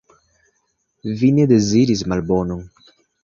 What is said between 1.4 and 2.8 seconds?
deziris malbonon.